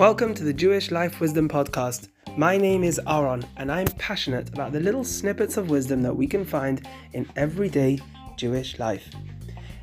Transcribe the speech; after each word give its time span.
Welcome 0.00 0.32
to 0.36 0.44
the 0.44 0.54
Jewish 0.54 0.90
Life 0.90 1.20
Wisdom 1.20 1.46
Podcast. 1.46 2.08
My 2.34 2.56
name 2.56 2.84
is 2.84 2.98
Aaron, 3.06 3.44
and 3.58 3.70
I'm 3.70 3.86
passionate 3.98 4.48
about 4.48 4.72
the 4.72 4.80
little 4.80 5.04
snippets 5.04 5.58
of 5.58 5.68
wisdom 5.68 6.00
that 6.00 6.16
we 6.16 6.26
can 6.26 6.42
find 6.42 6.88
in 7.12 7.28
everyday 7.36 7.98
Jewish 8.38 8.78
life. 8.78 9.10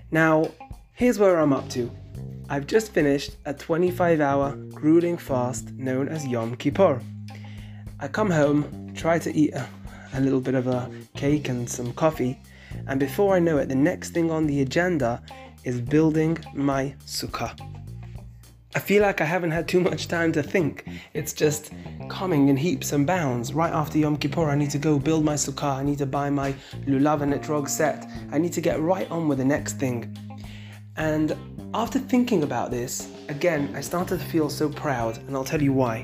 Now, 0.09 0.49
here's 0.93 1.19
where 1.19 1.37
I'm 1.37 1.53
up 1.53 1.69
to. 1.69 1.91
I've 2.49 2.65
just 2.65 2.93
finished 2.93 3.35
a 3.45 3.53
25 3.53 4.19
hour 4.19 4.55
grueling 4.73 5.19
fast 5.19 5.71
known 5.73 6.09
as 6.09 6.25
Yom 6.25 6.55
Kippur. 6.55 6.99
I 7.99 8.07
come 8.07 8.31
home, 8.31 8.91
try 8.95 9.19
to 9.19 9.31
eat 9.31 9.53
a, 9.53 9.69
a 10.15 10.19
little 10.19 10.41
bit 10.41 10.55
of 10.55 10.65
a 10.65 10.89
cake 11.15 11.47
and 11.47 11.69
some 11.69 11.93
coffee, 11.93 12.39
and 12.87 12.99
before 12.99 13.35
I 13.35 13.39
know 13.39 13.59
it, 13.59 13.69
the 13.69 13.75
next 13.75 14.15
thing 14.15 14.31
on 14.31 14.47
the 14.47 14.61
agenda 14.61 15.21
is 15.63 15.79
building 15.79 16.39
my 16.55 16.95
sukkah. 17.05 17.76
I 18.77 18.79
feel 18.79 19.01
like 19.01 19.21
I 19.21 19.25
haven't 19.25 19.49
had 19.49 19.67
too 19.67 19.79
much 19.79 20.07
time 20.07 20.31
to 20.33 20.43
think. 20.43 20.85
It's 21.15 21.33
just 21.33 21.71
coming 22.09 22.49
in 22.49 22.55
heaps 22.55 22.93
and 22.93 23.07
bounds. 23.07 23.51
Right 23.51 23.73
after 23.73 23.97
Yom 23.97 24.17
Kippur, 24.17 24.51
I 24.51 24.55
need 24.55 24.69
to 24.69 24.77
go 24.77 24.99
build 24.99 25.25
my 25.25 25.33
sukkah. 25.33 25.77
I 25.77 25.83
need 25.83 25.97
to 25.97 26.05
buy 26.05 26.29
my 26.29 26.53
lulav 26.85 27.23
and 27.23 27.33
etrog 27.33 27.67
set. 27.67 28.07
I 28.31 28.37
need 28.37 28.53
to 28.53 28.61
get 28.61 28.79
right 28.79 29.09
on 29.09 29.27
with 29.27 29.39
the 29.39 29.45
next 29.45 29.79
thing. 29.79 30.15
And 30.95 31.35
after 31.73 31.97
thinking 31.97 32.43
about 32.43 32.69
this, 32.69 33.09
again, 33.29 33.73
I 33.75 33.81
started 33.81 34.19
to 34.19 34.25
feel 34.25 34.47
so 34.47 34.69
proud, 34.69 35.17
and 35.17 35.35
I'll 35.35 35.43
tell 35.43 35.63
you 35.63 35.73
why. 35.73 36.03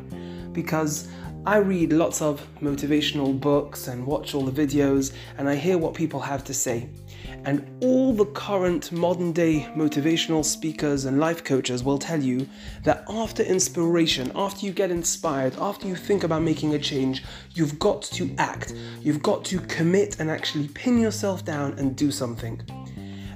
Because 0.52 1.10
I 1.46 1.58
read 1.58 1.92
lots 1.92 2.22
of 2.22 2.42
motivational 2.62 3.38
books 3.38 3.90
and 3.90 4.08
watch 4.08 4.34
all 4.34 4.46
the 4.46 4.66
videos, 4.66 5.14
and 5.38 5.50
I 5.50 5.56
hear 5.56 5.78
what 5.78 5.94
people 5.94 6.22
have 6.22 6.42
to 6.46 6.54
say. 6.54 6.88
And 7.44 7.70
all 7.82 8.14
the 8.14 8.28
current 8.28 8.94
modern 8.94 9.34
day 9.34 9.68
motivational 9.76 10.46
speakers 10.46 11.04
and 11.04 11.20
life 11.20 11.44
coaches 11.44 11.84
will 11.84 11.98
tell 11.98 12.24
you 12.24 12.48
that 12.86 13.04
after 13.10 13.44
inspiration, 13.44 14.32
after 14.36 14.66
you 14.66 14.72
get 14.72 14.90
inspired, 14.90 15.54
after 15.58 15.86
you 15.86 15.98
think 15.98 16.24
about 16.24 16.44
making 16.44 16.76
a 16.76 16.80
change, 16.80 17.26
you've 17.52 17.78
got 17.78 18.04
to 18.04 18.34
act. 18.38 18.74
You've 19.02 19.22
got 19.22 19.44
to 19.46 19.60
commit 19.60 20.22
and 20.22 20.32
actually 20.32 20.70
pin 20.70 20.98
yourself 20.98 21.44
down 21.44 21.78
and 21.78 21.94
do 21.94 22.10
something. 22.10 22.62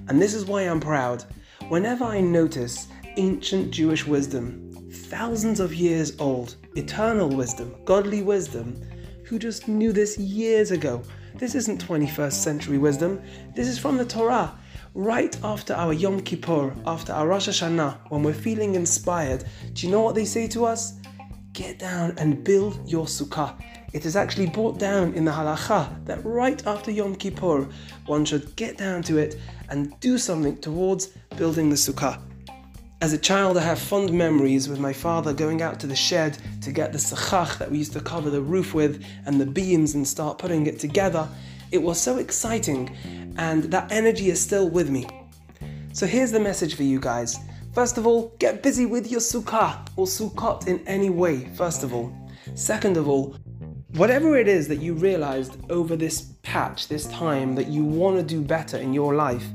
And 0.08 0.22
this 0.22 0.34
is 0.34 0.46
why 0.46 0.62
I'm 0.62 0.80
proud. 0.80 1.26
Whenever 1.68 2.06
I 2.06 2.22
notice 2.22 2.88
ancient 3.18 3.72
Jewish 3.72 4.08
wisdom, 4.08 4.64
thousands 4.90 5.60
of 5.60 5.74
years 5.74 6.18
old, 6.20 6.56
eternal 6.78 7.30
wisdom, 7.30 7.76
godly 7.86 8.22
wisdom, 8.22 8.80
who 9.24 9.40
just 9.40 9.68
knew 9.68 9.92
this 9.92 10.18
years 10.18 10.72
ago. 10.72 11.02
This 11.36 11.56
isn't 11.56 11.86
21st 11.86 12.34
century 12.34 12.78
wisdom, 12.78 13.22
this 13.56 13.68
is 13.68 13.80
from 13.80 13.98
the 13.98 14.06
Torah. 14.06 14.54
Right 14.94 15.38
after 15.44 15.74
our 15.74 15.94
Yom 15.94 16.22
Kippur, 16.22 16.74
after 16.86 17.14
our 17.14 17.28
Rosh 17.28 17.48
Hashanah, 17.50 18.10
when 18.10 18.24
we're 18.24 18.34
feeling 18.34 18.76
inspired, 18.76 19.44
do 19.74 19.86
you 19.86 19.92
know 19.92 20.02
what 20.02 20.16
they 20.16 20.26
say 20.26 20.48
to 20.48 20.66
us? 20.66 20.94
Get 21.54 21.78
down 21.80 22.16
and 22.18 22.44
build 22.44 22.80
your 22.90 23.06
sukkah. 23.06 23.60
It 23.94 24.06
is 24.06 24.16
actually 24.16 24.48
brought 24.48 24.80
down 24.80 25.14
in 25.14 25.26
the 25.26 25.32
halacha 25.32 26.06
that 26.06 26.24
right 26.26 26.66
after 26.66 26.92
Yom 26.92 27.16
Kippur, 27.16 27.68
one 28.06 28.26
should 28.26 28.56
get 28.56 28.78
down 28.78 29.02
to 29.04 29.18
it 29.18 29.40
and 29.70 30.00
do 30.00 30.18
something 30.18 30.58
towards 30.58 31.08
building 31.36 31.70
the 31.70 31.76
sukkah. 31.76 32.22
As 33.00 33.14
a 33.14 33.18
child, 33.20 33.60
I 33.60 33.62
have 33.62 33.78
fond 33.78 34.12
memories 34.12 34.68
with 34.68 34.80
my 34.80 34.92
father 34.92 35.32
going 35.32 35.62
out 35.62 35.80
to 35.82 35.88
the 35.88 35.96
shed 35.96 36.36
to 36.62 36.72
get 36.72 36.92
the 36.92 36.98
sachach 36.98 37.60
that 37.60 37.70
we 37.70 37.78
used 37.78 37.94
to 37.94 38.00
cover 38.00 38.32
the 38.32 38.42
roof 38.42 38.74
with 38.74 39.06
and 39.28 39.40
the 39.40 39.46
beams 39.46 39.94
and 39.94 40.08
start 40.08 40.40
putting 40.40 40.66
it 40.66 40.80
together. 40.80 41.30
It 41.72 41.78
was 41.78 42.02
so 42.02 42.18
exciting, 42.18 42.98
and 43.38 43.66
that 43.66 43.92
energy 43.92 44.32
is 44.32 44.42
still 44.42 44.68
with 44.68 44.90
me. 44.90 45.06
So 45.94 46.08
here's 46.08 46.32
the 46.32 46.40
message 46.40 46.74
for 46.74 46.82
you 46.82 47.00
guys. 47.00 47.38
First 47.72 48.00
of 48.00 48.08
all, 48.08 48.34
get 48.40 48.64
busy 48.64 48.88
with 48.88 49.12
your 49.12 49.20
sukkah 49.20 49.88
or 49.96 50.08
sukkot 50.08 50.66
in 50.66 50.80
any 50.88 51.12
way, 51.12 51.54
first 51.54 51.84
of 51.84 51.94
all. 51.94 52.12
Second 52.56 52.98
of 52.98 53.08
all, 53.08 53.36
whatever 53.94 54.38
it 54.38 54.48
is 54.48 54.68
that 54.70 54.78
you 54.78 54.96
realized 54.96 55.56
over 55.70 55.96
this 55.96 56.34
patch, 56.42 56.88
this 56.88 57.06
time, 57.10 57.54
that 57.54 57.68
you 57.68 57.84
want 57.84 58.18
to 58.18 58.24
do 58.24 58.42
better 58.42 58.78
in 58.78 58.92
your 58.92 59.14
life, 59.14 59.46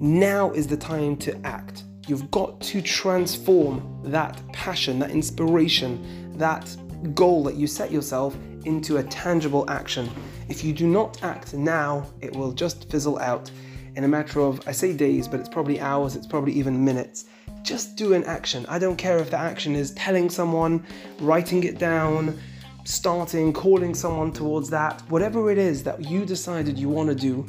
now 0.00 0.50
is 0.52 0.66
the 0.66 0.76
time 0.76 1.16
to 1.16 1.34
act. 1.46 1.84
You've 2.06 2.30
got 2.30 2.60
to 2.62 2.82
transform 2.82 4.00
that 4.04 4.40
passion, 4.52 4.98
that 4.98 5.10
inspiration, 5.10 6.36
that 6.36 6.76
goal 7.14 7.44
that 7.44 7.54
you 7.54 7.66
set 7.66 7.90
yourself 7.90 8.36
into 8.64 8.98
a 8.98 9.02
tangible 9.04 9.68
action. 9.70 10.10
If 10.48 10.64
you 10.64 10.72
do 10.72 10.86
not 10.86 11.22
act 11.22 11.54
now, 11.54 12.06
it 12.20 12.34
will 12.34 12.52
just 12.52 12.90
fizzle 12.90 13.18
out 13.18 13.50
in 13.96 14.04
a 14.04 14.08
matter 14.08 14.40
of, 14.40 14.66
I 14.66 14.72
say 14.72 14.92
days, 14.92 15.28
but 15.28 15.40
it's 15.40 15.48
probably 15.48 15.80
hours, 15.80 16.16
it's 16.16 16.26
probably 16.26 16.52
even 16.52 16.84
minutes. 16.84 17.26
Just 17.62 17.96
do 17.96 18.12
an 18.12 18.24
action. 18.24 18.66
I 18.68 18.78
don't 18.78 18.96
care 18.96 19.18
if 19.18 19.30
the 19.30 19.38
action 19.38 19.74
is 19.74 19.92
telling 19.92 20.28
someone, 20.28 20.84
writing 21.20 21.64
it 21.64 21.78
down, 21.78 22.38
starting, 22.84 23.52
calling 23.52 23.94
someone 23.94 24.32
towards 24.32 24.68
that. 24.70 25.00
Whatever 25.08 25.50
it 25.50 25.58
is 25.58 25.82
that 25.84 26.04
you 26.04 26.26
decided 26.26 26.78
you 26.78 26.88
want 26.88 27.08
to 27.08 27.14
do, 27.14 27.46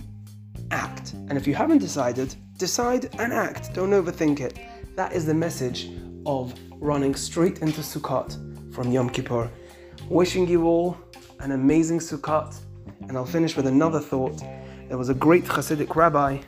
act. 0.72 1.14
And 1.14 1.34
if 1.34 1.48
you 1.48 1.56
haven't 1.56 1.80
decided, 1.80 2.36
Decide 2.58 3.14
and 3.20 3.34
act, 3.34 3.74
don't 3.74 3.90
overthink 3.90 4.40
it. 4.40 4.58
That 4.96 5.12
is 5.12 5.26
the 5.26 5.34
message 5.34 5.90
of 6.26 6.54
running 6.80 7.14
straight 7.14 7.60
into 7.60 7.82
Sukkot 7.82 8.74
from 8.74 8.94
Yom 8.94 9.10
Kippur. 9.10 9.52
Wishing 10.08 10.48
you 10.48 10.66
all 10.66 10.98
an 11.42 11.52
amazing 11.52 12.00
Sukkot, 12.00 12.58
and 13.10 13.18
I'll 13.18 13.26
finish 13.26 13.58
with 13.58 13.68
another 13.68 14.00
thought. 14.00 14.42
There 14.88 14.98
was 14.98 15.10
a 15.10 15.14
great 15.14 15.44
Hasidic 15.44 15.98
rabbi 15.98 16.40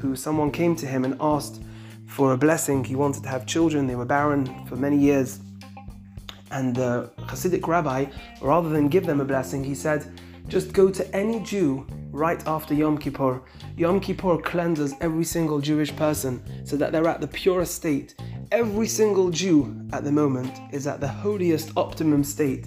who 0.00 0.16
someone 0.16 0.50
came 0.50 0.74
to 0.76 0.86
him 0.86 1.04
and 1.04 1.14
asked 1.20 1.62
for 2.06 2.32
a 2.32 2.38
blessing. 2.38 2.82
He 2.82 2.96
wanted 2.96 3.22
to 3.24 3.28
have 3.28 3.44
children, 3.44 3.86
they 3.86 3.96
were 3.96 4.06
barren 4.06 4.66
for 4.66 4.76
many 4.76 4.96
years. 4.96 5.40
And 6.50 6.74
the 6.74 7.12
Hasidic 7.18 7.66
rabbi, 7.66 8.06
rather 8.40 8.70
than 8.70 8.88
give 8.88 9.04
them 9.04 9.20
a 9.20 9.26
blessing, 9.26 9.62
he 9.62 9.74
said, 9.74 10.10
just 10.48 10.72
go 10.72 10.90
to 10.90 11.14
any 11.14 11.40
Jew 11.40 11.86
right 12.10 12.46
after 12.46 12.74
Yom 12.74 12.98
Kippur. 12.98 13.42
Yom 13.76 14.00
Kippur 14.00 14.38
cleanses 14.38 14.94
every 15.00 15.24
single 15.24 15.60
Jewish 15.60 15.94
person 15.96 16.42
so 16.66 16.76
that 16.76 16.92
they're 16.92 17.08
at 17.08 17.20
the 17.20 17.28
purest 17.28 17.74
state. 17.74 18.14
Every 18.52 18.86
single 18.86 19.30
Jew 19.30 19.88
at 19.92 20.04
the 20.04 20.12
moment 20.12 20.58
is 20.72 20.86
at 20.86 21.00
the 21.00 21.08
holiest 21.08 21.72
optimum 21.76 22.24
state. 22.24 22.66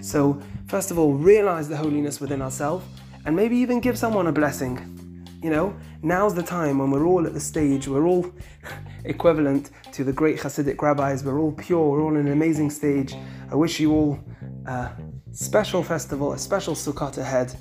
So, 0.00 0.40
first 0.66 0.90
of 0.90 0.98
all, 0.98 1.14
realize 1.14 1.68
the 1.68 1.76
holiness 1.76 2.20
within 2.20 2.42
ourselves 2.42 2.84
and 3.24 3.36
maybe 3.36 3.56
even 3.56 3.80
give 3.80 3.98
someone 3.98 4.26
a 4.26 4.32
blessing. 4.32 4.96
You 5.42 5.50
know, 5.50 5.76
now's 6.02 6.34
the 6.34 6.42
time 6.42 6.78
when 6.78 6.90
we're 6.90 7.06
all 7.06 7.26
at 7.26 7.32
the 7.32 7.40
stage, 7.40 7.88
we're 7.88 8.06
all 8.06 8.30
equivalent 9.04 9.70
to 9.92 10.04
the 10.04 10.12
great 10.12 10.38
Hasidic 10.38 10.82
rabbis, 10.82 11.24
we're 11.24 11.38
all 11.38 11.52
pure, 11.52 11.90
we're 11.90 12.02
all 12.02 12.14
in 12.14 12.26
an 12.26 12.32
amazing 12.32 12.70
stage. 12.70 13.14
I 13.50 13.54
wish 13.54 13.80
you 13.80 13.92
all 13.92 14.18
a 14.66 14.90
special 15.32 15.82
festival, 15.82 16.32
a 16.32 16.38
special 16.38 16.74
Sukkot 16.74 17.18
ahead, 17.18 17.54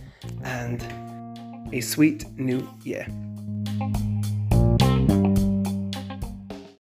and 0.43 0.81
a 1.71 1.81
sweet 1.81 2.25
new 2.37 2.67
year. 2.83 3.05